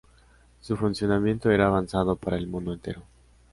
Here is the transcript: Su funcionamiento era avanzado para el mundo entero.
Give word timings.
Su 0.61 0.77
funcionamiento 0.77 1.51
era 1.51 1.67
avanzado 1.67 2.15
para 2.15 2.35
el 2.35 2.47
mundo 2.47 2.73
entero. 2.73 3.03